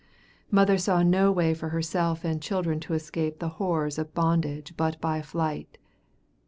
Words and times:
Mother 0.49 0.79
saw 0.79 1.03
no 1.03 1.31
way 1.31 1.53
for 1.53 1.69
herself 1.69 2.25
and 2.25 2.41
children 2.41 2.79
to 2.79 2.95
escape 2.95 3.37
the 3.37 3.49
horrors 3.61 3.99
of 3.99 4.15
bondage 4.15 4.73
but 4.75 4.99
by 4.99 5.21
flight. 5.21 5.77